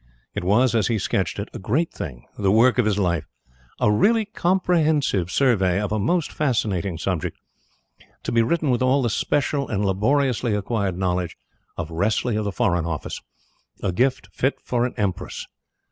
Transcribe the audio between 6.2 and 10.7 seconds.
fascinating subject to be written with all the special and laboriously